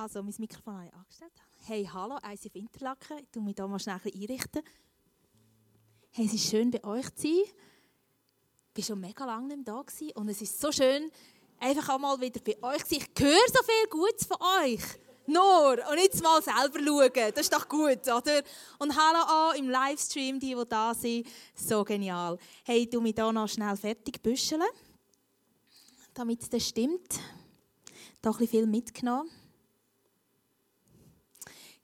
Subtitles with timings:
[0.00, 1.32] Also, mein Mikrofon habe ich angestellt.
[1.66, 3.18] Hey, hallo, ICF Interlaken.
[3.18, 4.62] Ich tue mich hier mal schnell einrichten.
[6.12, 7.32] Hey, es ist schön, bei euch zu sein.
[8.76, 10.12] Ich war schon mega lange nicht da gewesen.
[10.14, 11.10] und es ist so schön,
[11.58, 13.06] einfach auch mal wieder bei euch zu sein.
[13.12, 14.84] Ich höre so viel Gutes von euch.
[15.26, 17.32] Nur, und jetzt mal selber schauen.
[17.34, 18.42] Das ist doch gut, oder?
[18.78, 21.26] Und hallo auch im Livestream, die, die da sind.
[21.56, 22.38] So genial.
[22.62, 24.62] Hey, tue mich hier noch schnell fertig büscheln,
[26.14, 27.18] damit es stimmt.
[28.22, 29.28] Da ein bisschen viel mitgenommen.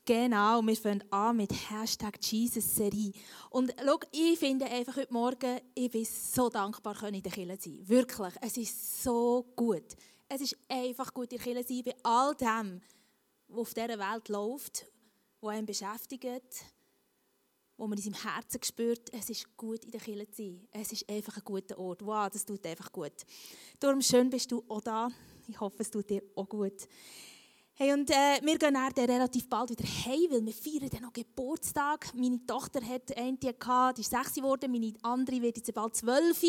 [0.07, 3.11] Genau, wir fangen an mit Hashtag Jesus-Serie.
[3.49, 7.89] Und schau, ich finde einfach heute Morgen, ich bin so dankbar, in der Kirche sein.
[7.89, 9.97] Wirklich, es ist so gut.
[10.29, 12.83] Es ist einfach gut, in der Kirche sein, bei all dem,
[13.49, 14.85] was auf dieser Welt läuft,
[15.41, 16.67] was einen beschäftigt,
[17.79, 20.69] wo man in seinem Herzen spürt, es ist gut, in der Kirche zu sein.
[20.71, 22.05] Es ist einfach ein guter Ort.
[22.05, 23.25] Wow, das tut einfach gut.
[23.81, 25.09] Darum schön bist du auch da.
[25.49, 26.87] Ich hoffe, es tut dir auch gut.
[27.77, 31.13] Hey, und äh, wir gehen dann relativ bald wieder heim, weil wir feiern dann noch
[31.13, 32.15] Geburtstag.
[32.15, 36.41] Meine Tochter hat eine gehabt, die ist sechs geworden, meine andere wird jetzt bald zwölf.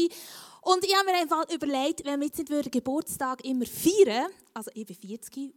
[0.62, 4.70] Und ich habe mir einfach überlegt, wenn wir jetzt nicht würden Geburtstag immer feiern, also
[4.76, 5.52] ich bin 40,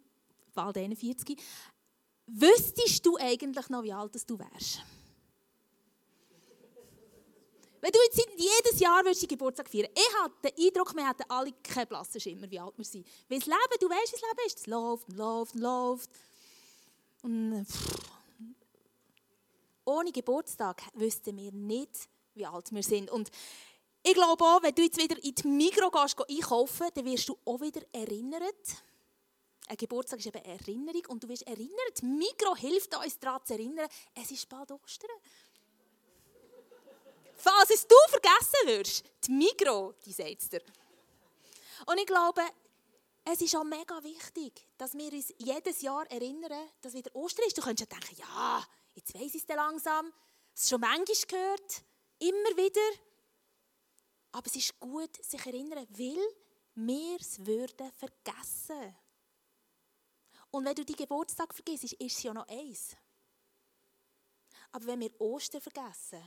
[0.54, 1.38] bald 41,
[2.28, 4.80] wüsstest du eigentlich noch, wie alt du wärst?
[7.80, 11.52] Wenn du jetzt jedes Jahr deinen Geburtstag feiern Ich habe den Eindruck, wir hätten alle
[11.62, 13.06] keinen blassen Schimmer, wie alt wir sind.
[13.28, 14.58] Weil das Leben, du weißt, wie das Leben ist.
[14.58, 16.10] Es läuft und läuft und läuft.
[17.22, 17.66] Und
[19.84, 23.10] ohne Geburtstag wüssten wir nicht, wie alt wir sind.
[23.10, 23.30] Und
[24.02, 27.38] ich glaube auch, wenn du jetzt wieder in die Migros gehst, einkaufen, dann wirst du
[27.44, 28.82] auch wieder erinnert.
[29.68, 32.02] Ein Geburtstag ist eben Erinnerung und du wirst erinnert.
[32.02, 35.10] Migros hilft uns daran zu erinnern, es ist bald Ostern.
[37.38, 40.62] Falls es du vergessen wirst, die Migro, die sagt dir.
[41.86, 42.42] Und ich glaube,
[43.24, 47.56] es ist auch mega wichtig, dass wir uns jedes Jahr erinnern, dass wieder Ostern ist.
[47.56, 50.12] Du könntest ja denken, ja, jetzt weiss ich es langsam.
[50.52, 51.84] Es ist schon manchmal gehört,
[52.18, 53.02] immer wieder.
[54.32, 56.34] Aber es ist gut, sich zu erinnern, weil
[56.74, 58.96] wir es würden vergessen.
[60.50, 62.96] Und wenn du die Geburtstag vergisst, ist es ja noch eins.
[64.72, 66.22] Aber wenn wir Ostern vergessen,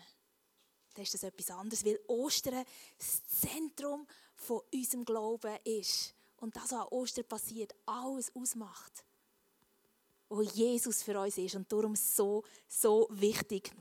[0.94, 2.66] dann ist das etwas anderes, weil Ostern
[2.98, 6.14] das Zentrum von unserem Glauben ist.
[6.38, 9.06] Und das, was an Ostern passiert, alles ausmacht.
[10.28, 13.72] Wo Jesus für uns ist und darum so, so wichtig.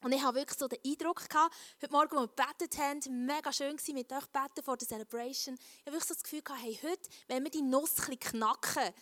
[0.00, 3.52] Und ich habe wirklich so den Eindruck gehabt, heute Morgen, als wir gebetet haben, mega
[3.52, 5.56] schön gewesen, mit euch beten vor der Celebration.
[5.56, 8.94] Ich habe wirklich so das Gefühl gehabt, hey, heute, wenn wir die Nuss ein knacken,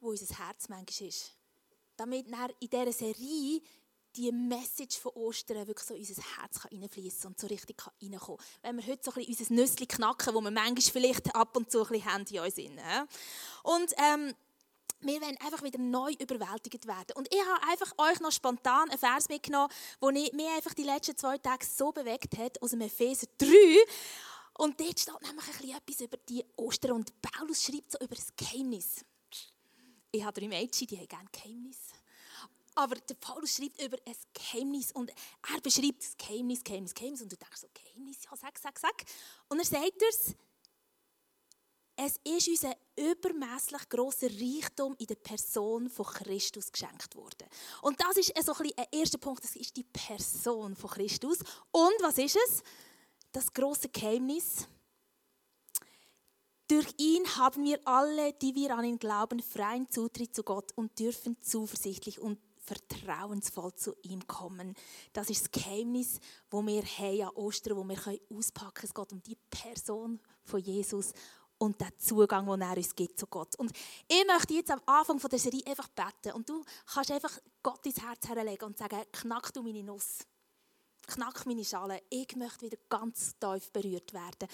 [0.00, 1.36] wo unser Herz manchmal ist,
[1.96, 3.60] damit in dieser Serie
[4.16, 8.46] die Message von Ostern wirklich so in unser Herz reinfließen und so richtig reinkommen kann.
[8.62, 11.70] Wenn wir heute so ein bisschen unser Nüssli knacken, wo wir manchmal vielleicht ab und
[11.70, 12.54] zu ein bisschen haben in uns.
[12.54, 12.80] Drin.
[13.62, 14.34] Und ähm,
[15.02, 17.12] wir wollen einfach wieder neu überwältigt werden.
[17.14, 19.72] Und ich habe einfach euch noch spontan einen Vers mitgenommen,
[20.02, 23.46] der mich einfach die letzten zwei Tage so bewegt hat, aus dem Epheser 3.
[24.58, 26.92] Und dort steht nämlich ein bisschen etwas über die Ostern.
[26.92, 29.04] Und Paulus schreibt so über das Geheimnis.
[30.12, 31.78] Ich habe drei Mädchen, die haben gerne Geheimnis.
[32.74, 37.22] Aber der Paulus schreibt über ein Geheimnis und er beschreibt das Geheimnis, Geheimnis, Geheimnis.
[37.22, 39.04] Und du denkst so, Geheimnis, ja, sag, sag, sag.
[39.48, 40.34] Und er sagt es,
[42.02, 47.46] es ist uns ein übermäßig grosser Reichtum in der Person von Christus geschenkt worden.
[47.82, 51.40] Und das ist so ein, ein erster Punkt, das ist die Person von Christus.
[51.70, 52.62] Und was ist es?
[53.32, 54.66] Das große Geheimnis.
[56.68, 60.98] Durch ihn haben wir alle, die wir an ihn glauben, freien Zutritt zu Gott und
[60.98, 62.38] dürfen zuversichtlich und
[62.70, 64.74] vertrauensvoll zu ihm kommen.
[65.12, 66.20] Das ist das Geheimnis,
[66.50, 67.98] wo wir haben an Ostern, wo wir
[68.36, 68.84] auspacken können.
[68.84, 71.12] Es geht um die Person von Jesus
[71.58, 73.54] und den Zugang, den er uns gibt zu Gott.
[73.56, 73.72] Und
[74.08, 76.34] ich möchte jetzt am Anfang der Serie einfach beten.
[76.34, 80.20] Und du kannst einfach Gott ins Herz herlegen und sagen, knack du meine Nuss.
[81.06, 82.02] Knack meine Schale.
[82.08, 84.48] Ich möchte wieder ganz tief berührt werden.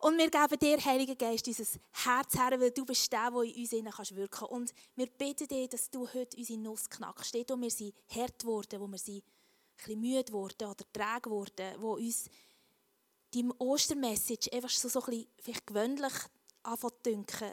[0.00, 3.86] Und wir geben dir, Heiliger Geist, unser Herz her, weil du bist der, der in
[3.88, 4.52] uns wirken kannst.
[4.52, 7.34] Und wir bitten dich, dass du heute unsere Nuss knackst.
[7.34, 9.24] Dort, wo wir sind hart geworden, wo wir sind
[9.86, 12.28] ein müde geworden oder träge geworden, wo uns
[13.34, 16.12] die Ostermessage einfach so, so ein bisschen vielleicht gewöhnlich
[17.04, 17.52] dünken.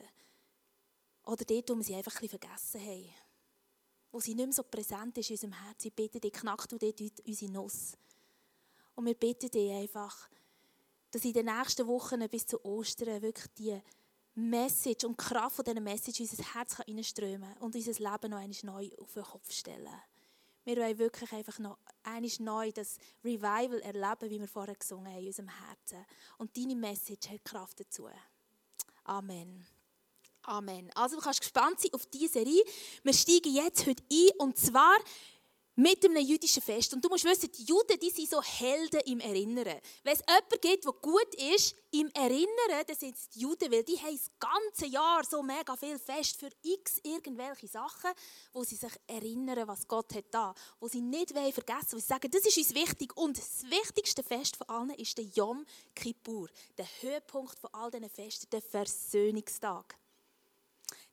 [1.23, 3.09] Oder dort, wo wir sie einfach ein vergessen haben.
[4.11, 5.87] Wo sie nicht mehr so präsent ist in unserem Herzen.
[5.87, 7.93] Ich bitte dich, knack du dort unsere Nuss.
[8.93, 10.29] Und wir bitten dich einfach,
[11.15, 13.81] dass in den nächsten Wochen bis zu Ostern wirklich die
[14.33, 18.37] Message und die Kraft dieser Message in unser Herz hineinströmen kann und unser Leben noch
[18.37, 20.01] einmal neu auf den Kopf stellen.
[20.65, 25.21] Wir wollen wirklich einfach noch einmal neu das Revival erleben, wie wir vorher gesungen haben,
[25.21, 26.05] in unserem Herzen.
[26.37, 28.09] Und deine Message hat Kraft dazu.
[29.05, 29.65] Amen.
[30.41, 30.91] Amen.
[30.95, 32.61] Also du kannst gespannt sein auf diese Serie.
[33.03, 34.97] Wir steigen jetzt heute ein und zwar
[35.75, 36.93] mit einem jüdischen Fest.
[36.93, 39.79] Und du musst wissen, die Juden die sind so Helden im Erinnern.
[40.03, 43.83] Wenn es jemanden gibt, der gut ist im Erinnern, dann sind es die Juden, weil
[43.83, 48.11] die haben das ganze Jahr so mega viel Fest für x irgendwelche Sachen,
[48.53, 52.07] wo sie sich erinnern, was Gott hat da, wo sie nicht vergessen wollen, wo sie
[52.07, 53.15] sagen, das ist uns wichtig.
[53.17, 58.09] Und das wichtigste Fest von allen ist der Yom Kippur, der Höhepunkt von all diesen
[58.09, 59.97] Festen, der Versöhnungstag.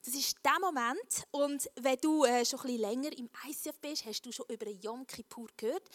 [0.05, 1.23] Das ist der Moment.
[1.31, 4.69] Und wenn du äh, schon ein bisschen länger im ICF bist, hast du schon über
[4.69, 5.87] Yom Kippur gehört.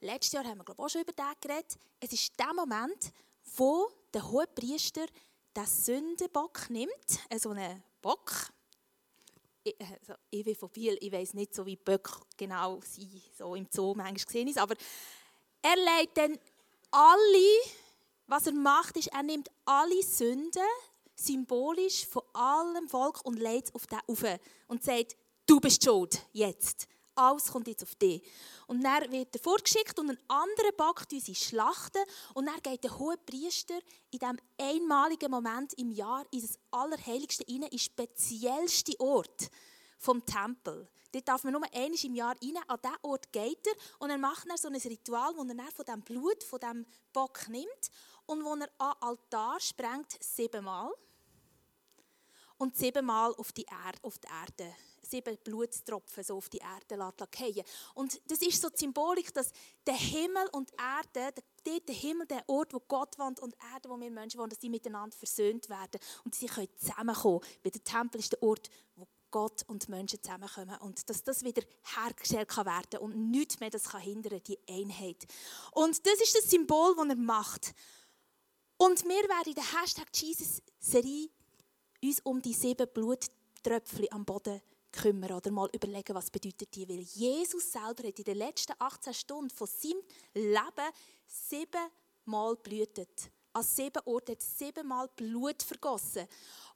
[0.00, 1.76] Letztes Jahr haben wir glaube ich, auch schon über den geredet.
[1.98, 3.12] Es ist der Moment,
[3.56, 5.06] wo der hohe Priester
[5.56, 8.52] den Sündenbock nimmt, also einen Bock.
[9.64, 13.56] Ich, also, ich bin von Biel, ich weiß nicht so wie Böcke genau sind, so
[13.56, 14.76] im Zoo manchmal gesehen ist, aber
[15.60, 16.38] er legt dann
[16.92, 17.60] alle,
[18.28, 20.62] was er macht, ist, er nimmt alle Sünden
[21.16, 24.22] symbolisch von allem Volk und legt auf den auf
[24.68, 25.16] und sagt,
[25.46, 26.86] du bist schuld, jetzt.
[27.18, 28.22] Alles kommt jetzt auf dich.
[28.66, 32.02] Und dann wird er vorgeschickt und ein anderer backt unsere Schlachten
[32.34, 33.78] und dann geht der hohe Priester
[34.10, 39.50] in diesem einmaligen Moment im Jahr in das Allerheiligste rein, in den speziellsten Ort
[39.98, 40.86] vom Tempel.
[41.12, 44.20] Dort darf man nur einmal im Jahr rein, an diesen Ort geht er und dann
[44.20, 47.90] macht er so ein Ritual, wo er dann von diesem Blut, von diesem Bock nimmt
[48.26, 50.92] und wo er an Altar sprengt siebenmal
[52.58, 57.64] und siebenmal auf die, Erde, auf die Erde, sieben Blutstropfen so auf die Erde fallen
[57.94, 59.52] Und das ist so die Symbolik, dass
[59.86, 61.32] der Himmel und Erde,
[61.64, 64.60] der, der Himmel, der Ort, wo Gott wohnt und Erde, wo wir Menschen wohnen, dass
[64.60, 67.40] sie miteinander versöhnt werden und sie können zusammenkommen.
[67.62, 71.62] Weil der Tempel ist der Ort, wo Gott und Menschen zusammenkommen und dass das wieder
[71.94, 75.26] hergestellt kann werden und nichts mehr das kann hindern, die Einheit.
[75.72, 77.74] Und das ist das Symbol, das er macht.
[78.78, 81.30] Und wir werden in der Hashtag Jesus-Serie
[82.02, 84.60] uns um die sieben Bluttröpfchen am Boden
[84.92, 86.88] kümmern oder mal überlegen, was bedeutet die.
[86.88, 90.02] Weil Jesus selber hat in den letzten 18 Stunden von seinem
[90.34, 90.92] Leben
[91.26, 93.30] siebenmal blühtet.
[93.52, 96.26] An sieben Orten hat siebenmal Blut vergossen.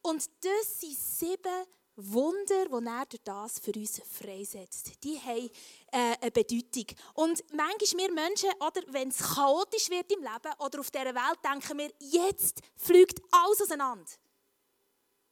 [0.02, 1.66] Und das sind sieben
[1.96, 4.93] Wunder, die er durch das für uns freisetzt.
[5.05, 5.50] Die haben
[5.93, 6.87] äh, eine Bedeutung.
[7.14, 11.38] Und manchmal wir Menschen, oder, wenn es chaotisch wird im Leben oder auf dieser Welt,
[11.44, 14.11] denken wir, jetzt fliegt alles auseinander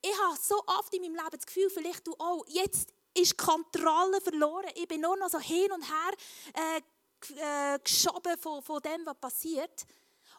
[0.01, 4.21] ich habe so oft in meinem Leben das Gefühl, vielleicht du auch, jetzt ist Kontrolle
[4.21, 4.71] verloren.
[4.75, 6.13] Ich bin nur noch so hin und her
[6.55, 9.87] äh, äh, geschoben von, von dem, was passiert.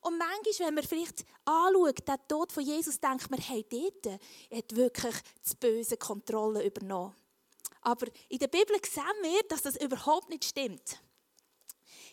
[0.02, 4.20] Und manchmal, wenn man vielleicht anschaut, den Tod von Jesus, denkt man, hey, dort
[4.52, 7.14] hat wirklich das Böse Kontrolle übernommen.
[7.82, 11.02] Aber in der Bibel sehen wir, dass das überhaupt nicht stimmt.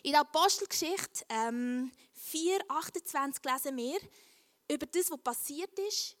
[0.03, 3.99] In der Apostelgeschichte ähm, 4, 28 lesen wir
[4.69, 6.17] über das, was passiert ist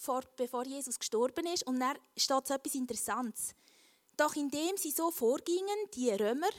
[0.00, 1.66] vor, bevor Jesus gestorben ist.
[1.66, 3.54] Und dann steht etwas Interessantes.
[4.16, 6.50] Doch indem sie so vorgingen, die Römer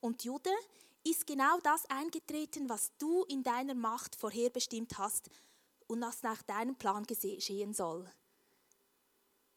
[0.00, 0.54] und Juden,
[1.04, 5.28] ist genau das eingetreten, was du in deiner Macht vorherbestimmt hast
[5.88, 8.08] und was nach deinem Plan geschehen soll.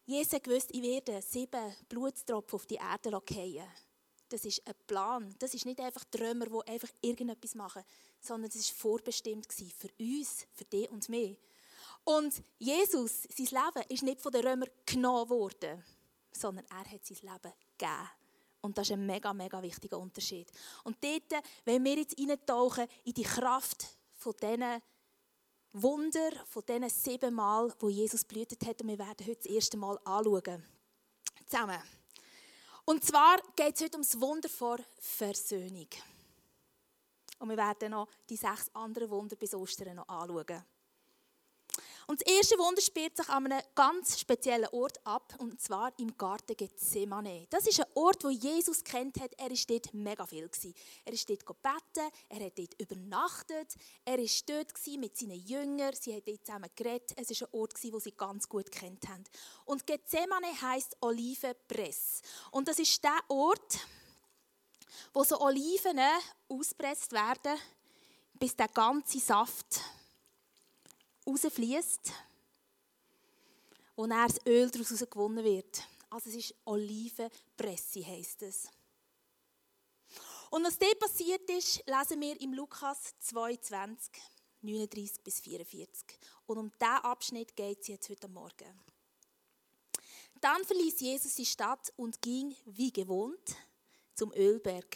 [0.05, 3.67] Jesus gewusst, ich werde sieben Blutstropfen auf die Erde fallen.
[4.29, 5.35] Das ist ein Plan.
[5.39, 7.83] Das ist nicht einfach die Römer, die einfach irgendetwas machen,
[8.19, 11.37] sondern das war vorbestimmt für uns, für dich und mich.
[12.05, 15.83] Und Jesus, sein Leben, ist nicht von den Römern genommen worden,
[16.31, 18.09] sondern er hat sein Leben gegeben.
[18.61, 20.51] Und das ist ein mega, mega wichtiger Unterschied.
[20.83, 24.81] Und dort, wenn wir jetzt eintauchen in die Kraft von diesen
[25.73, 29.77] Wunder, von diesen sieben Mal, wo Jesus blühtet hat, und wir werden heute das erste
[29.77, 30.63] Mal anschauen.
[31.47, 31.81] Zusammen.
[32.85, 35.89] Und zwar geht es heute um das Wunder vor Versöhnung.
[37.39, 40.63] Und wir werden noch die sechs anderen Wunder bis Ostern noch anschauen.
[42.07, 46.15] Und das erste Wunder spielt sich an einem ganz speziellen Ort ab, und zwar im
[46.17, 47.47] Garten Gethsemane.
[47.49, 49.31] Das ist ein Ort, wo Jesus kennt hat.
[49.37, 50.49] Er war dort mega viel.
[51.03, 56.13] Er ist dort gebeten, er hat dort übernachtet, er war dort mit seinen Jüngern, sie
[56.13, 57.13] haben dort zusammen geredet.
[57.15, 59.23] Es war ein Ort, wo sie ganz gut kennt haben.
[59.65, 62.21] Und Gethsemane heisst Olivenpress.
[62.51, 63.79] Und das ist der Ort,
[65.13, 65.99] wo so Oliven
[66.47, 67.59] auspresst werden,
[68.33, 69.79] bis der ganze Saft
[71.25, 72.11] rausfließt
[73.95, 75.83] und dann das Öl daraus gewonnen wird.
[76.09, 78.69] Also es ist Olivenpresse, heisst es.
[80.49, 84.13] Und was dort passiert ist, lesen wir im Lukas 22,
[84.61, 85.91] 39 bis 44.
[86.45, 88.79] Und um diesen Abschnitt geht es jetzt heute Morgen.
[90.39, 93.55] Dann verließ Jesus die Stadt und ging, wie gewohnt,
[94.13, 94.95] zum Ölberg.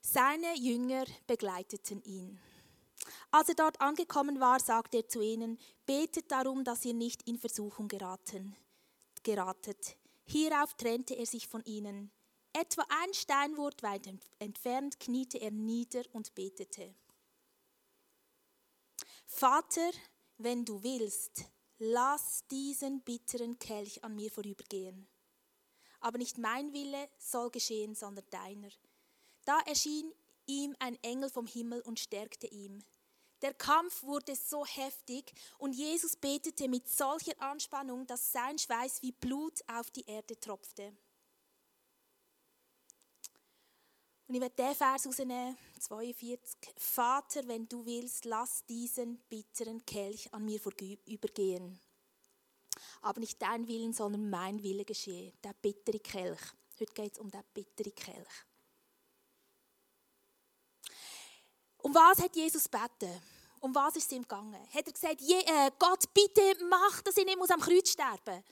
[0.00, 2.40] Seine Jünger begleiteten ihn.
[3.30, 7.38] Als er dort angekommen war, sagte er zu ihnen, betet darum, dass ihr nicht in
[7.38, 8.56] Versuchung geraten.
[9.22, 9.96] geratet.
[10.24, 12.10] Hierauf trennte er sich von ihnen.
[12.52, 16.94] Etwa ein Steinwort weit entfernt kniete er nieder und betete.
[19.26, 19.90] Vater,
[20.38, 21.44] wenn du willst,
[21.78, 25.08] lass diesen bitteren Kelch an mir vorübergehen.
[26.00, 28.70] Aber nicht mein Wille soll geschehen, sondern deiner.
[29.44, 30.12] Da erschien
[30.46, 32.82] ihm ein Engel vom Himmel und stärkte ihm.
[33.42, 39.12] Der Kampf wurde so heftig und Jesus betete mit solcher Anspannung, dass sein Schweiß wie
[39.12, 40.92] Blut auf die Erde tropfte.
[44.30, 46.38] Und ich werde den Vers rausnehmen, 42.
[46.76, 51.80] Vater, wenn du willst, lass diesen bitteren Kelch an mir vorübergehen.
[53.02, 55.32] Aber nicht dein Willen, sondern mein Wille geschehe.
[55.42, 56.40] Der bittere Kelch.
[56.78, 58.28] Heute geht es um den bitteren Kelch.
[61.82, 63.20] Um was hat Jesus beten?
[63.60, 64.60] Um was ist es ihm gegangen?
[64.72, 68.44] Hat er gesagt, äh, Gott, bitte mach, dass ich nicht am Kreuz sterben muss?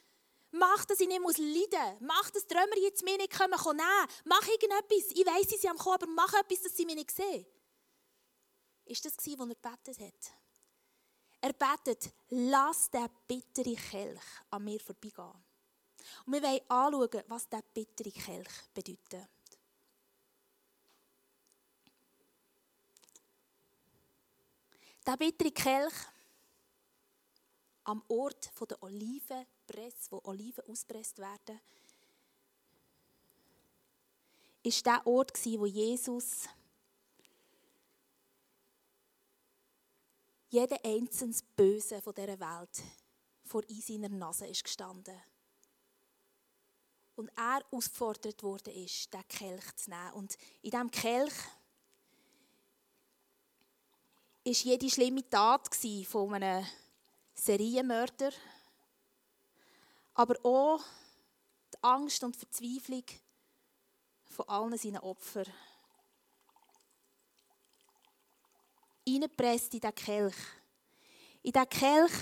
[0.51, 2.01] Mach, dass ich nicht muss leiden muss.
[2.01, 3.81] Mach, dass die Römer jetzt mir nicht kommen können.
[4.25, 5.13] Mach irgendetwas.
[5.13, 7.47] Ich weiss, sie sind am Kommen, aber mach etwas, dass sie mich nicht sehen.
[8.87, 10.33] Ist das, was er gebetet hat?
[11.41, 15.45] Er betet, lass den bitteren Kelch an mir vorbeigehen.
[16.27, 19.29] Und wir wollen anschauen, was der bittere Kelch bedeutet.
[25.09, 25.95] Der bittere Kelch
[27.85, 31.59] am Ort der Olivenpresse, wo Oliven auspresst werden,
[34.63, 36.47] ist der Ort, wo Jesus
[40.51, 42.83] jeder einzelne Böse dieser Welt
[43.47, 45.19] vor in seiner Nase ist gestanden.
[47.17, 50.13] Und er aufgefordert wurde, ist, den Kelch zu nehmen.
[50.13, 51.33] Und in diesem Kelch
[54.49, 55.69] war jede schlimme Tat
[56.07, 56.67] von einem
[57.35, 58.31] Serienmörder,
[60.15, 60.81] aber auch
[61.75, 63.05] die Angst und Verzweiflung
[64.25, 65.47] von allen seinen Opfern.
[69.07, 70.37] Reingepresst in diesen Kelch.
[71.43, 72.13] In diesen Kelch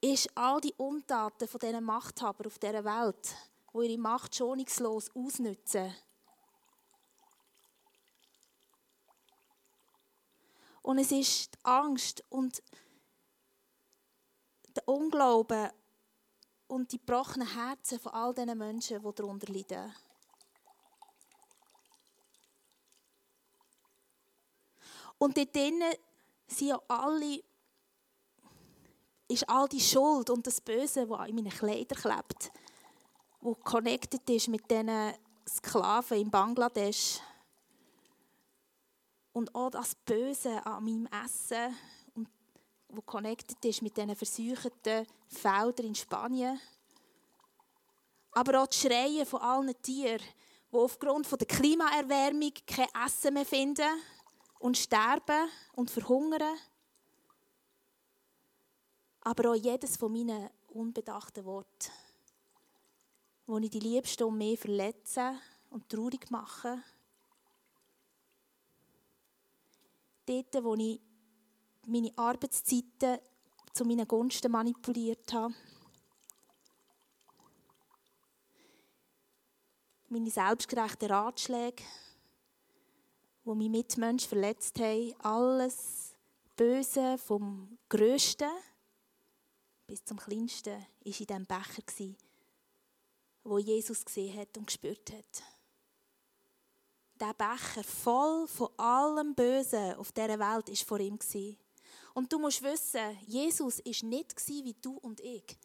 [0.00, 3.34] ist all die Untaten von diesen Machthabern auf dieser Welt,
[3.74, 5.94] die ihre Macht schonungslos ausnutzen.
[10.86, 12.62] Und es ist die Angst und
[14.68, 15.68] der Unglauben
[16.68, 19.92] und die gebrochenen Herzen von all diesen Menschen, die darunter leiden.
[25.18, 25.92] Und dort drinnen
[26.46, 27.42] sind ja alle,
[29.26, 32.52] ist all die Schuld und das Böse, das in meinen Kleidern klebt,
[33.40, 35.14] wo connected ist mit diesen
[35.48, 37.18] Sklaven in Bangladesch.
[39.36, 41.76] Und auch das Böse an meinem Essen
[42.88, 46.58] wo connected ist mit diesen versuchten Feldern in Spanien.
[48.32, 50.24] Aber auch die Schreien von allen Tieren,
[50.72, 54.00] die aufgrund der Klimaerwärmung kein Essen mehr finden
[54.58, 56.56] und sterben und verhungern.
[59.20, 61.90] Aber auch jedes von meinen unbedachten Worten,
[63.44, 65.38] wo ich die Liebsten um mich verletze
[65.68, 66.82] und traurig mache.
[70.26, 71.00] Dort, wo ich
[71.86, 73.18] meine Arbeitszeiten
[73.72, 75.54] zu meinen Gunsten manipuliert habe.
[80.08, 81.82] Meine selbstgerechten Ratschläge,
[83.44, 86.14] die meine Mitmenschen verletzt haben, alles
[86.56, 88.50] Böse vom Größten
[89.86, 92.14] bis zum Kleinsten war in diesem Becher,
[93.44, 95.55] wo Jesus gesehen hat und gespürt hat.
[97.20, 101.18] Der Becher voll von allem Bösen auf dieser Welt war vor ihm.
[102.14, 105.58] Und du musst wissen, Jesus war nicht wie du und ich.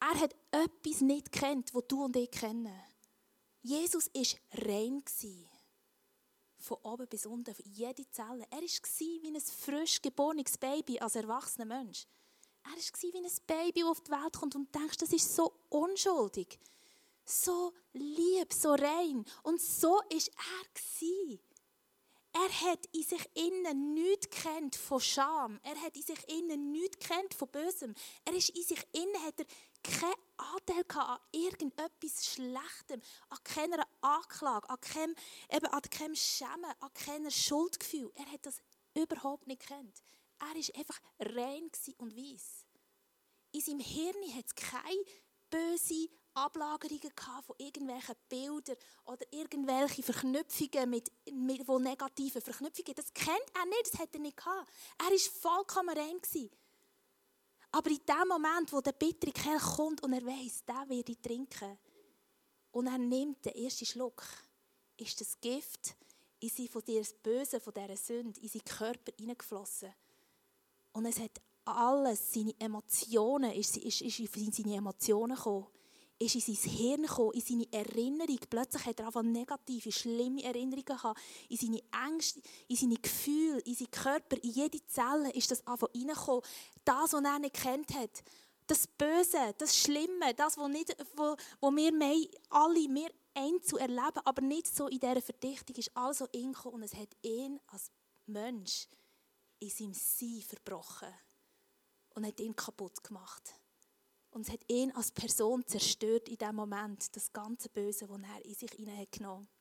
[0.00, 2.80] Er hat etwas nicht kennt, was du und ich kennen.
[3.62, 5.02] Jesus war rein.
[6.60, 8.46] Von oben bis unten, von jede Zelle.
[8.50, 12.06] Er war wie ein frisch geborenes Baby als erwachsener Mensch.
[12.64, 15.52] Er war wie ein Baby, das auf die Welt kommt und denkst, das ist so
[15.68, 16.58] unschuldig,
[17.28, 19.24] so lieb, so rein.
[19.42, 21.38] Und so war er.
[22.32, 25.58] Er hat in sich innen nichts kennt von Scham.
[25.62, 27.94] Er hat in sich innen nichts kennt von Bösem.
[28.24, 29.46] Er ist in sich innen, hat er
[29.82, 35.14] keinen Anteil an irgendetwas Schlechtem, an keiner Anklage, an keinem,
[35.50, 38.12] eben an keinem Schämen, an keinem Schuldgefühl.
[38.14, 38.60] Er hat das
[38.94, 40.02] überhaupt nicht kennt.
[40.38, 42.66] Er war einfach rein und weiss.
[43.52, 45.04] In seinem Hirn hat es keine
[45.50, 46.08] böse
[46.44, 47.12] Ablagerungen
[47.46, 52.94] von irgendwelchen Bildern oder irgendwelche Verknüpfungen mit, mit wo negativen Verknüpfungen.
[52.94, 54.68] Das kennt er nicht, das hat er nicht gehabt.
[54.98, 56.50] Er war vollkommen rein.
[57.70, 61.20] Aber in dem Moment, wo der bittere Kelch kommt und er weiß, der wird ich
[61.20, 61.78] trinken,
[62.70, 64.22] und er nimmt den ersten Schluck,
[64.96, 65.96] ist das Gift
[66.40, 69.92] in sie von dir, das Böse, von dieser Sünde, in seinen Körper hineingeflossen.
[70.92, 75.66] Und es hat alles, seine Emotionen, ist, ist, ist in seine Emotionen gekommen,
[76.18, 78.40] ist in sein Hirn gekommen, in seine Erinnerung.
[78.50, 81.20] Plötzlich hat er einfach negative, schlimme Erinnerungen gehabt.
[81.48, 85.88] In seine Ängste, in seine Gefühle, in seinen Körper, in jede Zelle ist das einfach
[85.94, 86.42] reingekommen.
[86.84, 88.22] Das, was er nicht kennt hat.
[88.66, 94.20] Das Böse, das Schlimme, das, was, nicht, wo, wo wir mehr, alle, wir einzeln erleben,
[94.24, 97.90] aber nicht so in dieser Verdichtung, ist also in und es hat ihn als
[98.26, 98.88] Mensch
[99.60, 101.12] in seinem Sein verbrochen
[102.14, 103.57] und hat ihn kaputt gemacht.
[104.30, 108.44] Und es hat ihn als Person zerstört in dem Moment, das ganze Böse, das er
[108.44, 109.58] in sich hineingenommen hat.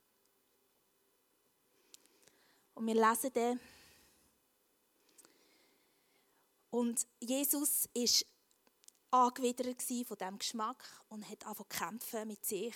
[2.75, 3.59] Und wir lesen den.
[6.69, 8.25] Und Jesus ist
[9.09, 11.69] angewidert von diesem Geschmack und hat angefangen
[12.01, 12.75] zu kämpfen mit sich.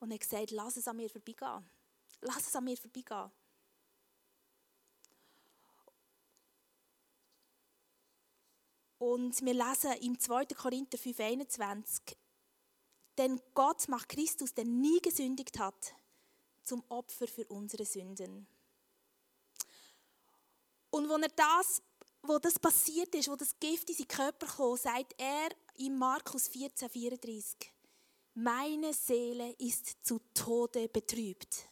[0.00, 1.64] Und hat gesagt, lass es an mir vorbeigehen.
[2.20, 3.30] Lass es an mir vorbeigehen.
[9.04, 10.46] Und wir lesen im 2.
[10.46, 12.16] Korinther 5,21,
[13.18, 15.94] denn Gott macht Christus, der nie gesündigt hat,
[16.62, 18.46] zum Opfer für unsere Sünden.
[20.88, 21.82] Und wo er das,
[22.22, 26.48] wo das passiert ist, wo das Gift in seinen Körper kam, sagt er in Markus
[26.48, 27.56] 14,34,
[28.32, 31.68] meine Seele ist zu Tode betrübt.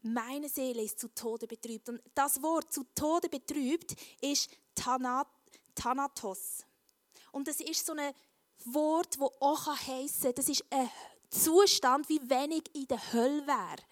[0.00, 1.90] Meine Seele ist zu Tode betrübt.
[1.90, 5.28] Und das Wort zu Tode betrübt ist Tanat
[5.74, 6.64] Thanatos.
[7.30, 8.12] Und das ist so ein
[8.64, 10.90] Wort, das auch heissen kann, das ist ein
[11.30, 13.82] Zustand, wie wenn ich in der Hölle wäre.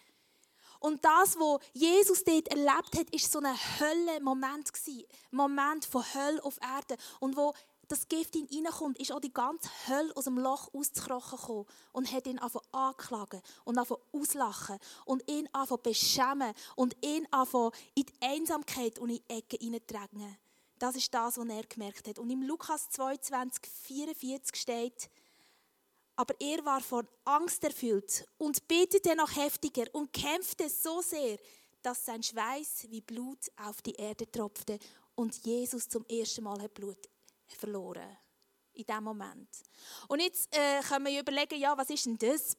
[0.80, 6.42] Und das, was Jesus dort erlebt hat, ist so ein Hölle-Moment Ein Moment von Hölle
[6.42, 6.96] auf Erde.
[7.20, 7.52] Und wo
[7.86, 11.66] das Gift in ihn reinkommt, ist auch die ganze Hölle aus dem Loch auszukrochen gekommen
[11.92, 17.72] und hat ihn angefangen anklagen und angefangen auslachen und ihn angefangen beschämen und ihn angefangen
[17.94, 20.38] in die Einsamkeit und in die Ecke hineintragen.
[20.80, 22.18] Das ist das, was er gemerkt hat.
[22.18, 25.10] Und im Lukas 22, 44 steht,
[26.16, 31.38] aber er war von Angst erfüllt und betete noch heftiger und kämpfte so sehr,
[31.82, 34.78] dass sein Schweiß wie Blut auf die Erde tropfte
[35.14, 37.08] und Jesus zum ersten Mal hat Blut
[37.46, 38.16] verloren.
[38.72, 39.48] In diesem Moment.
[40.08, 42.56] Und jetzt äh, können wir überlegen, ja, was ist denn das?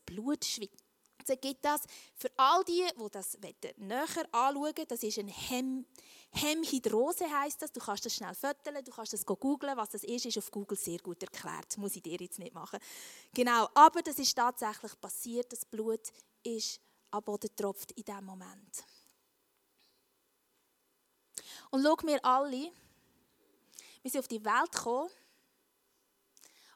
[1.21, 1.81] Blutschweiß gibt das
[2.15, 3.37] für all die, die das
[3.77, 5.85] näher anschauen das ist ein Hem
[6.33, 7.73] Hemhydrose heißt das.
[7.73, 10.77] Du kannst das schnell föteln, du kannst das googlen, was das ist, ist auf Google
[10.77, 11.77] sehr gut erklärt.
[11.77, 12.79] Muss ich dir jetzt nicht machen.
[13.33, 15.51] Genau, aber das ist tatsächlich passiert.
[15.51, 16.07] Das Blut
[16.41, 16.79] ist
[17.11, 18.85] am Boden tropft in diesem Moment.
[21.69, 22.71] Und schau mir alle,
[24.01, 25.09] wir sind auf die Welt gekommen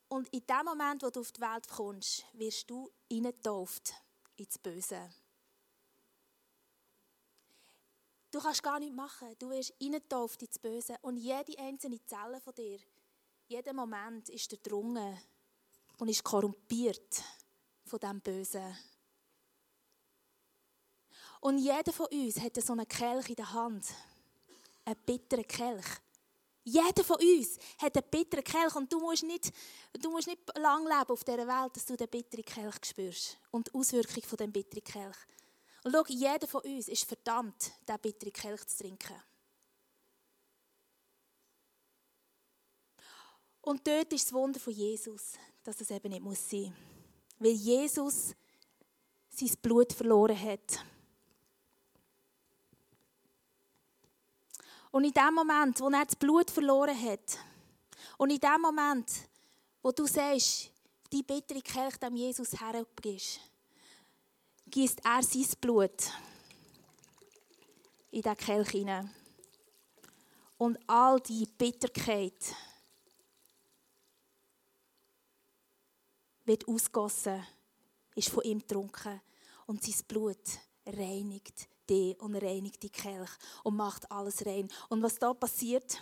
[0.10, 3.94] und in dem Moment, wo du auf die Welt kommst, wirst du getauft
[4.36, 5.10] ins Böse.
[8.32, 9.36] Du kannst gar nichts machen.
[9.40, 10.98] Du wirst reingetauft ins Böse.
[11.02, 12.80] Und jede einzelne Zelle von dir,
[13.48, 15.18] jeder Moment ist durchdrungen
[16.00, 17.24] und ist korrumpiert
[17.86, 18.78] von diesem Bösen.
[21.40, 23.86] Und jeder von uns hat so einen Kelch in der Hand.
[24.84, 25.86] Einen bitteren Kelch.
[26.68, 29.52] Jeder von uns hat einen bitteren Kelch und du musst nicht,
[30.02, 33.68] du musst nicht lang leben auf dieser Welt, dass du den bitteren Kelch spürst und
[33.68, 35.18] die Auswirkung von dem bitteren Kelch.
[35.84, 39.22] Und schau, jeder von uns ist verdammt, diesen bitteren Kelch zu trinken.
[43.62, 46.74] Und dort ist das Wunder von Jesus, dass es eben nicht muss sein muss.
[47.38, 48.36] Weil Jesus
[49.30, 50.84] sein Blut verloren hat.
[54.96, 57.38] Und in dem Moment, wo er das Blut verloren hat,
[58.18, 59.12] und in dem Moment,
[59.82, 60.72] wo du sagst,
[61.12, 63.42] die bittere Kelch dem Jesus herabgibst,
[64.68, 66.14] gießt er sein Blut
[68.10, 69.14] in den Kelch hinein.
[70.58, 72.56] Und all die Bitterkeit
[76.46, 77.46] wird ausgossen,
[78.16, 79.20] ist von ihm getrunken.
[79.66, 83.30] Und sein Blut reinigt dich und reinigt die Kelch
[83.64, 84.68] und macht alles rein.
[84.90, 86.00] Und was da passiert,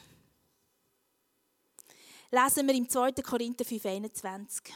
[2.32, 3.12] lesen wir im 2.
[3.14, 4.74] Korinther 5, 21.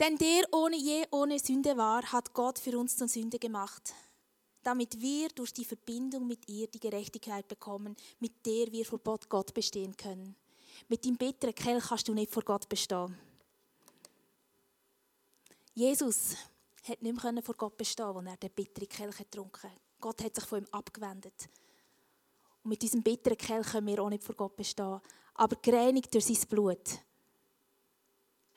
[0.00, 3.94] Denn der ohne je ohne Sünde war, hat Gott für uns zur Sünde gemacht,
[4.62, 9.52] damit wir durch die Verbindung mit ihr die Gerechtigkeit bekommen, mit der wir vor Gott
[9.52, 10.34] bestehen können.
[10.88, 13.14] Mit dem bitteren Kelch kannst du nicht vor Gott bestehen.
[15.74, 16.36] Jesus
[16.90, 19.80] hat nicht mehr vor Gott bestehen, als er den bitteren Kelch getrunken hat.
[20.00, 21.48] Gott hat sich von ihm abgewendet.
[22.62, 25.00] Und mit diesem bitteren Kelch können wir auch nicht vor Gott bestehen.
[25.34, 26.98] Aber gereinigt durch sein Blut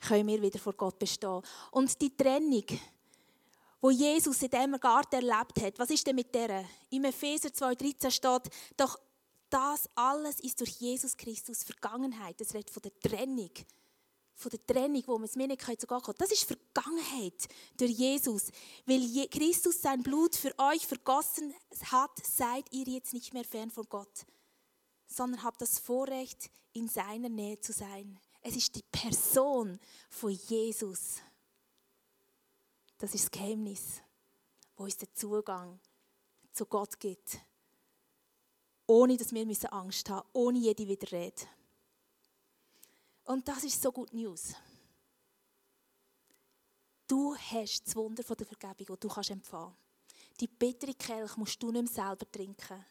[0.00, 1.40] können wir wieder vor Gott bestehen.
[1.70, 2.64] Und die Trennung,
[3.80, 6.64] wo Jesus in diesem Garten erlebt hat, was ist denn mit der?
[6.90, 8.98] Im Epheser 2,13 steht, doch
[9.48, 12.40] das alles ist durch Jesus Christus Vergangenheit.
[12.40, 13.50] Es redet von der Trennung.
[14.34, 16.04] Von der Trennung, wo man es mir nicht zu Gott.
[16.18, 18.50] Das ist Vergangenheit durch Jesus.
[18.84, 21.54] Weil Christus sein Blut für euch vergossen
[21.90, 24.26] hat, seid ihr jetzt nicht mehr fern von Gott,
[25.06, 28.18] sondern habt das Vorrecht, in seiner Nähe zu sein.
[28.42, 29.78] Es ist die Person
[30.10, 31.18] von Jesus.
[32.98, 34.02] Das ist das Geheimnis,
[34.76, 35.78] wo uns den Zugang
[36.52, 37.38] zu Gott gibt
[38.86, 41.42] ohne dass wir Angst haben müssen, ohne jede Widerrede.
[43.24, 44.54] Und das ist so gut News.
[47.06, 50.40] Du hast das Wunder der Vergebung, das du kannst empfangen kannst.
[50.40, 52.84] Die bittere Kelch musst du nicht mehr selber trinken.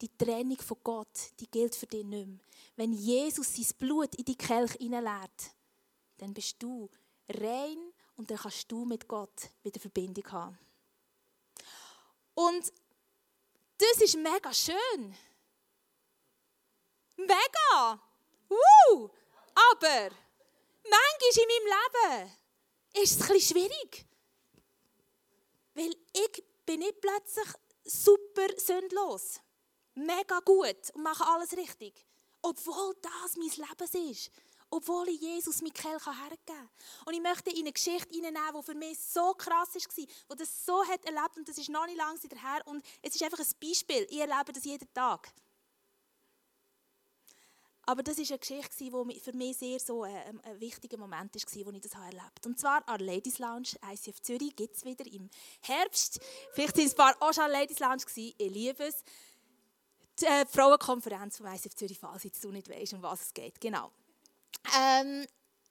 [0.00, 2.38] Die Trennung von Gott, die gilt für dich nicht mehr.
[2.76, 5.54] Wenn Jesus sein Blut in die Kelch hineinleert,
[6.18, 6.90] dann bist du
[7.28, 7.78] rein
[8.16, 10.58] und dann kannst du mit Gott wieder Verbindung haben.
[12.34, 12.72] Und
[13.78, 15.14] das ist mega schön.
[17.16, 18.00] Mega!
[18.48, 19.08] Uh!
[19.54, 20.10] Aber
[20.84, 22.32] manchmal in meinem Leben
[23.02, 24.06] ist es bisschen schwierig.
[25.74, 27.48] Weil ich bin nicht plötzlich
[27.84, 29.40] super sündlos.
[29.94, 31.94] Mega gut und mache alles richtig.
[32.42, 34.30] Obwohl das mein Leben ist
[34.74, 36.68] obwohl ich Jesus Michael hergeben kann.
[37.06, 40.66] Und ich möchte in eine Geschichte hineinnehmen, die für mich so krass war, die das
[40.66, 43.46] so hat erlebt und das ist noch nicht lange her und es ist einfach ein
[43.60, 44.06] Beispiel.
[44.10, 45.32] Ich erlebe das jeden Tag.
[47.86, 51.66] Aber das ist eine Geschichte, die für mich sehr so ein, ein wichtiger Moment war,
[51.66, 52.48] wo ich das erlebt habe.
[52.48, 55.28] Und zwar an Ladies Lounge, ICF Zürich, gibt es wieder im
[55.60, 56.20] Herbst.
[56.52, 58.34] Vielleicht sind es ein paar auch schon Ladies Lounge gewesen.
[58.38, 59.02] Ich liebe es.
[60.20, 63.60] Die äh, Frauenkonferenz vom ICF Zürich, falls du nicht weißt, um was es geht.
[63.60, 63.90] Genau.
[64.78, 65.26] Ähm,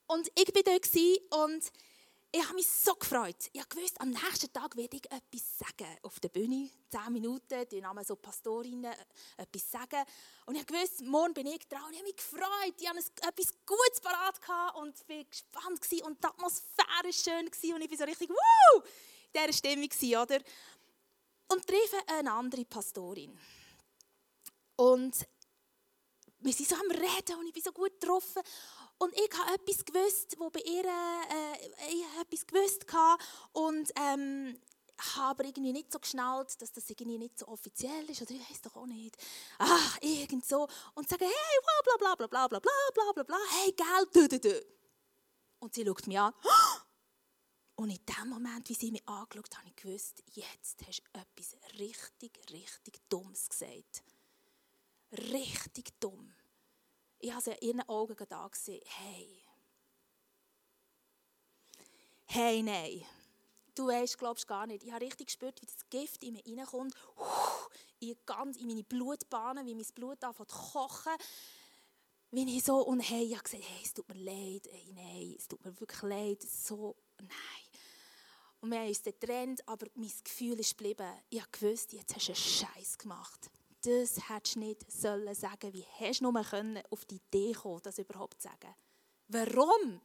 [0.07, 1.71] und ich war dort und
[2.35, 3.35] ich habe mich so gefreut.
[3.53, 5.97] Ich wusste, am nächsten Tag werde ich etwas sagen.
[6.01, 10.03] Auf der Bühne, zehn Minuten, die Namen so Pastorinnen äh, etwas sagen.
[10.47, 11.83] Und ich wusste, morgen bin ich dran.
[11.83, 12.73] Und ich habe mich gefreut.
[12.79, 14.39] Ich hatte etwas Gutes parat
[14.77, 15.79] und war gespannt.
[15.79, 16.05] Gewesen.
[16.07, 17.51] Und die Atmosphäre war schön.
[17.51, 17.75] Gewesen.
[17.75, 18.83] Und ich war so richtig, wow,
[19.31, 19.89] in dieser Stimmung.
[19.89, 20.39] Gewesen, oder?
[21.49, 23.37] Und treffe eine andere Pastorin.
[24.75, 25.27] Und
[26.39, 28.41] wir sind so am Reden und ich bin so gut getroffen.
[28.97, 34.57] Und ich habe etwas gewusst, wo bei ihr äh, ich etwas gewusst hatte und ähm,
[35.15, 38.49] habe aber irgendwie nicht so geschnallt, dass das irgendwie nicht so offiziell ist oder ich
[38.49, 39.17] weiß doch auch nicht.
[39.57, 43.37] Ach, irgend so und sage hey, bla bla bla bla bla bla bla bla bla,
[43.51, 44.61] hey, gell, dü, dü, dü.
[45.59, 46.33] Und sie schaut mich an.
[47.75, 51.19] Und in dem Moment, wie sie mich angeschaut hat, habe ich gewusst, jetzt hast du
[51.19, 54.03] etwas richtig, richtig Dummes gesagt.
[55.11, 56.33] Richtig dumm
[57.23, 58.81] ich habe sie in ihren Augen da gesehen.
[58.85, 59.41] Hey.
[62.25, 63.01] Hey, nein.
[63.73, 64.83] Du weißt, glaubst gar nicht.
[64.83, 66.93] Ich habe richtig gespürt, wie das Gift in mir reinkommt.
[67.99, 71.13] In, ganz, in meine Blutbahnen, wie mein Blut anfängt zu kochen.
[72.31, 74.67] Wie ich so, und hey, ich habe gesagt, hey, es tut mir leid.
[74.69, 76.43] Hey, nein, es tut mir wirklich leid.
[76.43, 77.29] So, nein.
[78.59, 81.09] Und wir haben uns getrennt, aber mein Gefühl ist geblieben.
[81.29, 83.49] Ich gewusst, jetzt hast du einen Scheiß gemacht
[83.83, 85.73] das hättest du nicht sollen sagen.
[85.73, 86.43] Wie hast du nur
[86.89, 88.73] auf die Idee kommen, das überhaupt zu sagen?
[89.27, 90.01] Warum?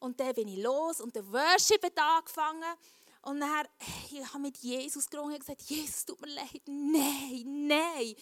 [0.00, 2.74] Und dann bin ich los und der Worship hat angefangen.
[3.22, 3.66] Und dann
[4.10, 8.14] ich habe mit Jesus gerungen und gesagt, Jesus, tut mir leid, nein, nein.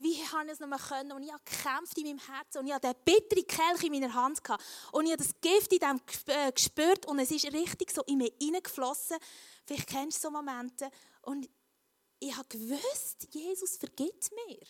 [0.00, 1.12] Wie habe ich es noch können?
[1.12, 4.14] Und ich habe gekämpft in meinem Herzen und ich hatte den bitteren Kelch in meiner
[4.14, 4.44] Hand.
[4.44, 4.62] Gehabt.
[4.92, 8.18] Und ich habe das Gift in dem äh, gespürt und es ist richtig so in
[8.18, 9.16] mir hineingeflossen.
[9.64, 10.88] Vielleicht kennst du so Momente.
[11.22, 11.48] Und
[12.20, 14.66] ich habe gewusst, Jesus vergibt mir.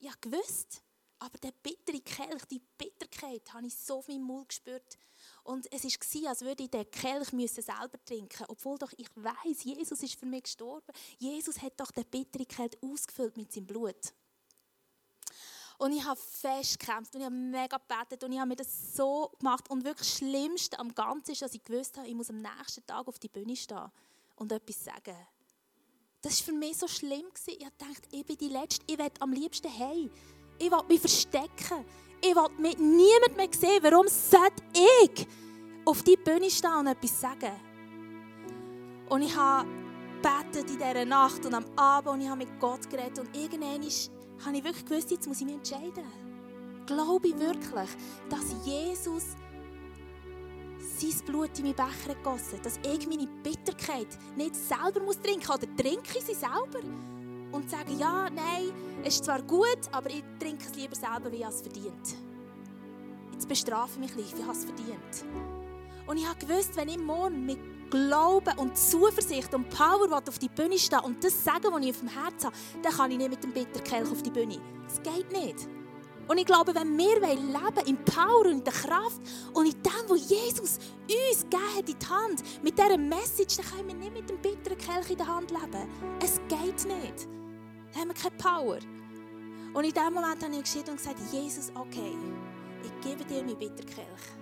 [0.00, 0.82] Ich habe gewusst.
[1.20, 4.96] Aber der bittere Kelch, die Bitterkeit, habe ich so viel im Mund gespürt.
[5.42, 9.64] Und es war, als würde ich den Kelch müssen selber trinken Obwohl doch ich weiß,
[9.64, 10.92] Jesus ist für mich gestorben.
[11.18, 14.12] Jesus hat doch den bitteren Kelch ausgefüllt mit seinem Blut.
[15.78, 18.94] Und ich habe fest gekämpft und ich habe mega gebetet und ich habe mir das
[18.94, 19.68] so gemacht.
[19.70, 22.84] Und wirklich das Schlimmste am Ganzen ist, dass ich gewusst habe, ich muss am nächsten
[22.86, 23.90] Tag auf die Bühne stehen
[24.36, 25.16] und etwas sagen.
[26.20, 27.24] Das war für mich so schlimm.
[27.46, 30.10] Ich dachte, ich bin die Letzte, ich will am liebsten heim.
[30.58, 31.84] Ich will mich verstecken.
[32.20, 33.80] Ich will mit niemand mehr sehen.
[33.82, 35.26] Warum sollte ich
[35.84, 37.52] auf die Bühne stehen und etwas sagen?
[39.08, 39.68] Und ich habe
[40.54, 43.20] in dieser Nacht und am Abend und ich habe mit Gott geredet.
[43.20, 44.10] Und irgendwann habe ich
[44.64, 46.04] wirklich gewusst, jetzt muss ich mich entscheiden.
[46.86, 47.90] Glaube ich wirklich,
[48.28, 49.36] dass Jesus
[51.00, 55.56] sein Blut in meinen Becher gegossen, dass ich meine Bitterkeit nicht selber muss trinken muss.
[55.56, 56.80] Oder trinke ich sie selber?
[57.52, 61.36] und sagen, ja, nein, es ist zwar gut, aber ich trinke es lieber selber, wie
[61.36, 62.16] ich es verdient.
[63.32, 65.24] Jetzt bestrafe ich mich bisschen, ich es verdient.
[66.06, 67.58] Und ich habe gewusst, wenn ich morgen mit
[67.90, 72.00] Glauben und Zuversicht und Power auf die Bühne stehe und das sagen, was ich auf
[72.00, 74.60] dem Herzen habe, dann kann ich nicht mit dem Bitterkelch auf die Bühne.
[74.86, 75.68] Das geht nicht.
[76.28, 79.20] Und ich glaube, wenn wir leben wollen, in Power und in der Kraft
[79.54, 83.66] und in dem, was Jesus uns gegeben hat in die Hand, mit dieser Message, dann
[83.66, 85.88] können wir nicht mit dem bitteren Kelch in der Hand leben.
[86.22, 87.26] Es geht nicht.
[87.92, 88.78] Dann haben wir keine Power.
[89.72, 92.16] Und in dem Moment habe ich geschrieben und gesagt, Jesus, okay,
[92.82, 94.37] ich gebe dir meinen Bitterkelch.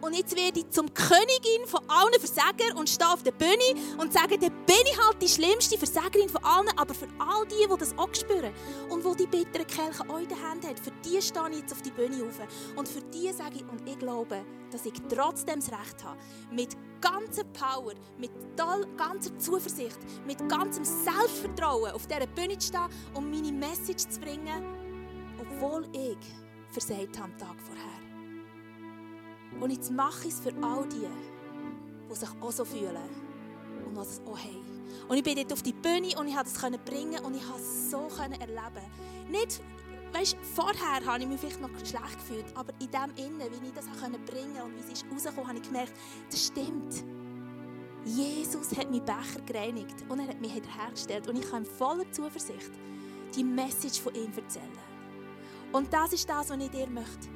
[0.00, 4.12] Und jetzt werde ich zum Königin von allen Versagern und stehe auf der Bühne und
[4.12, 7.78] sage, dann bin ich halt die schlimmste Versagerin von allen, aber für all die, die
[7.78, 8.52] das auch spüren
[8.90, 11.72] und die die bitteren Kelche auch in der Hand haben, für die stehe ich jetzt
[11.72, 12.38] auf die Bühne auf.
[12.76, 16.18] Und für die sage ich, und ich glaube, dass ich trotzdem das Recht habe,
[16.50, 18.30] mit ganzer Power, mit
[18.96, 24.64] ganzer Zuversicht, mit ganzem Selbstvertrauen auf dieser Bühne zu stehen und meine Message zu bringen,
[25.40, 26.18] obwohl ich
[26.70, 28.05] versagt habe am Tag vorher.
[29.60, 31.08] Und jetzt mache ich es für all die,
[32.10, 32.96] die sich auch so fühlen
[33.86, 34.76] und die es auch haben.
[35.08, 37.62] Und ich bin dort auf die Bühne und ich konnte es bringen und ich konnte
[37.62, 38.86] es so erleben.
[39.30, 39.60] Nicht,
[40.12, 43.74] weißt, vorher habe ich mich vielleicht noch schlecht gefühlt, aber in dem Innen, wie ich
[43.74, 45.92] das bringen konnte und wie es rausgekommen, habe ich gemerkt,
[46.30, 47.04] das stimmt.
[48.04, 52.70] Jesus hat meinen Becher gereinigt und er hat mich wiederhergestellt und ich kann voller Zuversicht
[53.34, 54.86] die Message von ihm erzählen.
[55.72, 57.28] Und das ist das, was ich dir möchte.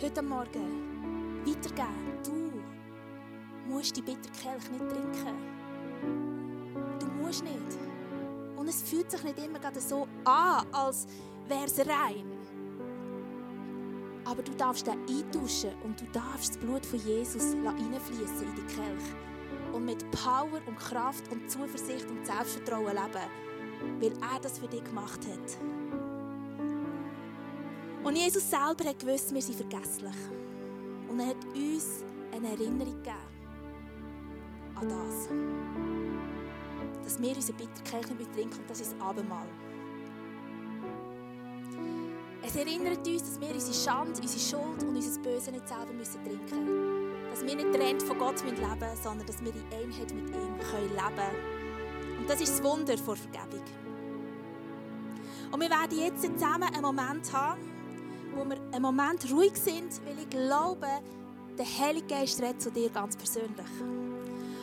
[0.00, 0.87] Heute Morgen
[1.48, 2.18] weitergeben.
[2.24, 5.36] Du musst die Bitterkelch nicht trinken.
[6.98, 7.78] Du musst nicht.
[8.56, 11.06] Und es fühlt sich nicht immer gerade so an, als
[11.46, 12.24] wäre es rein.
[14.24, 18.74] Aber du darfst den eintauschen und du darfst das Blut von Jesus reinfließen in die
[18.74, 19.14] Kelch.
[19.72, 24.84] Und mit Power und Kraft und Zuversicht und Selbstvertrauen leben, weil er das für dich
[24.84, 25.58] gemacht hat.
[28.04, 30.16] Und Jesus selber hat gewusst, wir sind vergesslich.
[31.08, 33.38] Und er hat uns eine Erinnerung gegeben
[34.74, 35.28] an das.
[37.04, 39.46] Dass wir unsere Bitterkelch nicht trinken und das ist das Abendmahl.
[42.42, 46.22] Es erinnert uns, dass wir unsere Schande, unsere Schuld und unser Böse nicht selber müssen
[46.24, 47.30] trinken müssen.
[47.30, 50.58] Dass wir nicht getrennt von Gott leben müssen, sondern dass wir in Einheit mit ihm
[50.70, 52.18] können leben können.
[52.20, 53.62] Und das ist das Wunder vor Vergebung.
[55.50, 57.60] Und wir werden jetzt zusammen einen Moment haben,
[58.38, 60.86] wo wir einen Moment ruhig sind, weil ich glaube,
[61.58, 63.66] der Heilige Geist redet zu dir ganz persönlich.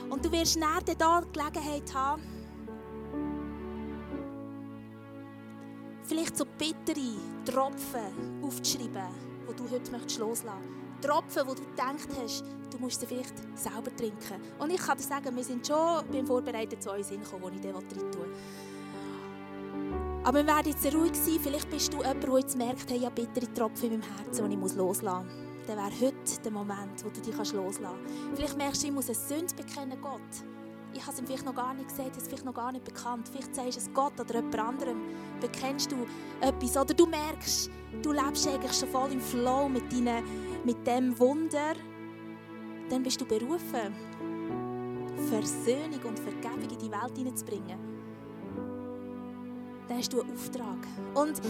[0.10, 2.22] Und du wirst näher da die Gelegenheit haben,
[6.04, 9.10] vielleicht so bittere Tropfen aufzuschreiben,
[9.50, 10.60] die du heute möchtest loslassen
[11.02, 11.06] möchtest.
[11.10, 14.42] Tropfen, wo du gedacht hast, du musst sie vielleicht selber trinken.
[14.58, 17.60] Und ich kann dir sagen, wir sind schon beim Vorbereiten zu uns hingekommen, wo ich
[17.60, 18.28] den rein tue.
[20.26, 21.40] Aber wir werden jetzt ruhig sein.
[21.40, 24.50] Vielleicht bist du jemand, der jetzt merkt, hey, ich habe bittere Tropfen in meinem Herzen,
[24.50, 25.68] die ich loslassen muss.
[25.68, 28.36] Dann wäre heute der Moment, wo du dich loslassen kannst.
[28.36, 30.22] Vielleicht merkst du, ich muss eine Sünde bekennen, Gott.
[30.96, 32.86] Ich habe es ihm vielleicht noch gar nicht gesehen, ich es vielleicht noch gar nicht
[32.86, 33.30] bekannt.
[33.30, 35.02] Vielleicht sagst du es Gott oder jemand anderem.
[35.40, 35.98] Bekennst du
[36.42, 36.76] etwas.
[36.76, 37.70] Oder du merkst,
[38.02, 40.24] du lebst eigentlich schon voll im Flow mit, deinen,
[40.64, 41.74] mit dem Wunder.
[42.90, 43.94] Dann bist du berufen,
[45.30, 47.95] Versöhnung und Vergebung in die Welt hineinzubringen
[49.88, 50.78] dann hast du einen Auftrag.
[51.14, 51.42] Und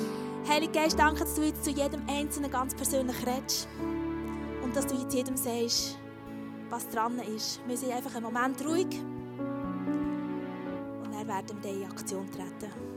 [0.47, 3.67] Heilige Geist, danke, dass du jetzt zu jedem Einzelnen ganz persönlich redest.
[4.63, 5.97] Und dass du jetzt jedem sagst,
[6.69, 7.59] was dran ist.
[7.67, 8.87] Wir sind einfach einen Moment ruhig.
[11.03, 12.94] Und dann werden wir in Aktion treten.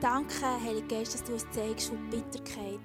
[0.00, 2.80] Danke, Heilige Geist, dass du uns zeigst, wo Bitterkeit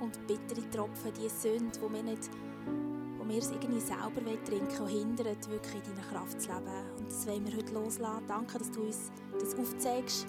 [0.00, 4.88] und bittere Tropfen, die Sünde, die wir nicht, die wir es irgendwie selber trinken und
[4.88, 6.96] hindert, wirklich in deiner Kraft zu leben.
[6.96, 8.24] Und das wollen wir heute loslassen.
[8.28, 10.28] Danke, dass du uns das aufzeigst.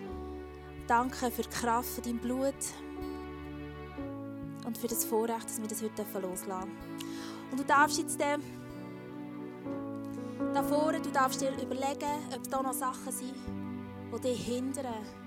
[0.88, 2.56] Danke für die Kraft von deinem Blut
[4.66, 7.52] und für das Vorrecht, dass wir das heute loslassen dürfen.
[7.52, 8.40] Und du darfst jetzt äh,
[10.56, 13.36] da vorne, du darfst dir überlegen, ob da noch Sachen sind,
[14.12, 15.21] die dich hindern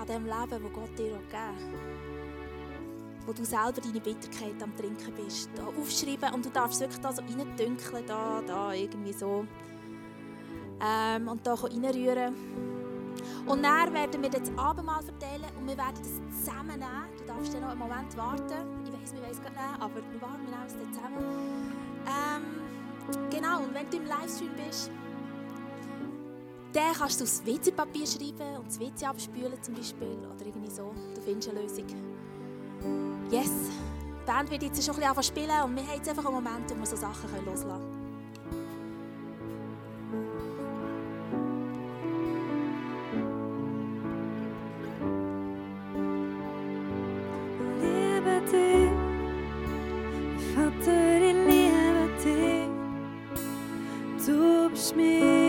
[0.00, 3.26] an dem Leben, das Gott dir gegeben hat.
[3.26, 5.50] Wo du selber deine Bitterkeit am Trinken bist.
[5.54, 9.46] Da aufschreiben und du darfst wirklich da so reindünkeln, da, da, irgendwie so.
[10.82, 12.34] Ähm, und da reinrühren.
[13.46, 17.08] Und dann werden wir das Abendmahl verteilen und wir werden das zusammen nehmen.
[17.18, 18.84] Du darfst dann noch einen Moment warten.
[18.84, 21.24] Ich weiß, wir wissen es nicht, aber wir warten, wir nehmen es dann zusammen.
[22.06, 24.90] Ähm, genau, und wenn du im Livestream bist,
[26.72, 30.94] dann kannst du aufs WC-Papier schreiben und das WC abspülen zum Beispiel oder irgendwie so.
[31.14, 31.86] Du findest eine Lösung.
[33.30, 33.50] Yes!
[34.20, 36.70] Die Band wird jetzt schon ein bisschen spielen und wir haben jetzt einfach einen Moment,
[36.70, 38.00] wo wir so Sachen loslassen können.
[47.82, 48.90] Leben dir
[54.18, 54.32] zu,
[54.70, 55.39] darfst du mir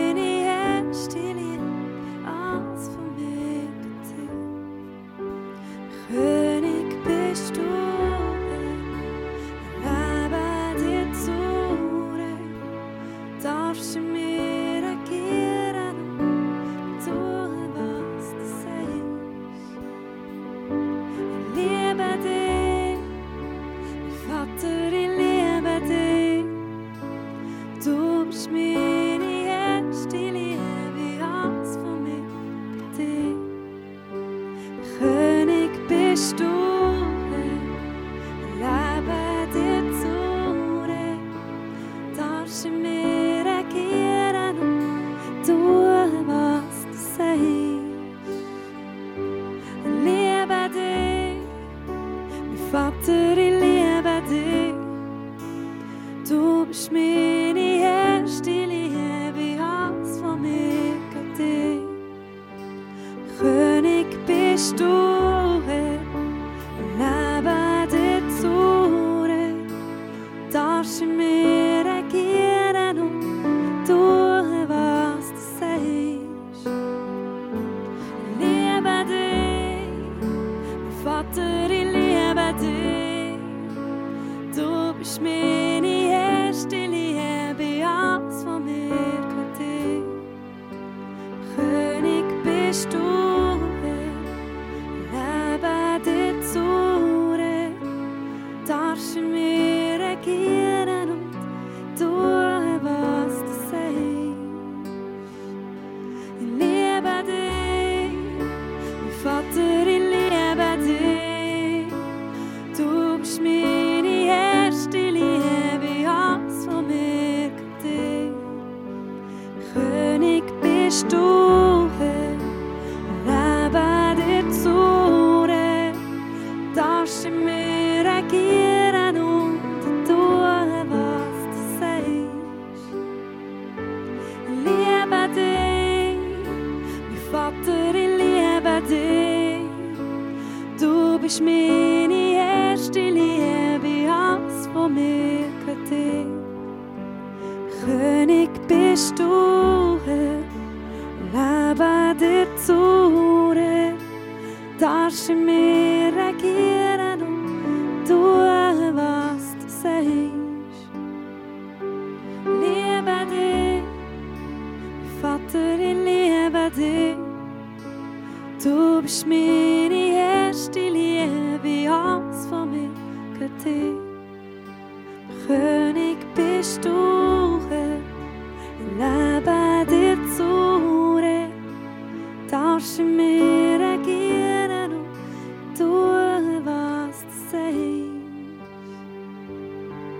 [64.62, 65.01] understood.